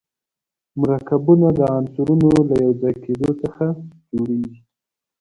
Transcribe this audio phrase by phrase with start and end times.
[0.81, 3.65] مرکبونه د عنصرونو له یو ځای کېدو څخه
[4.11, 4.57] جوړیږي.